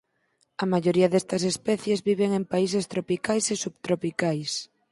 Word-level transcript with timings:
A 0.63 0.65
maioría 0.71 1.11
destas 1.15 1.43
especies 1.53 2.03
viven 2.09 2.31
en 2.39 2.43
países 2.53 2.85
tropicais 2.93 3.45
e 3.53 3.55
subtropicais. 3.63 4.51